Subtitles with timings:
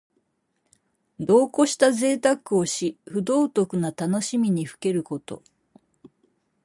[1.19, 5.43] 度をこしたぜいたくをし、不道徳な楽しみにふけること。